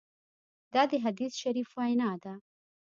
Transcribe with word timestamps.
دا 0.73 0.83
د 0.91 0.93
حدیث 1.05 1.33
شریف 1.41 1.69
وینا 1.77 2.11
ده. 2.23 2.33